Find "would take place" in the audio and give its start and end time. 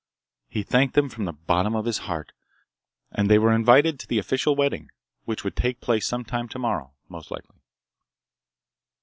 5.43-6.07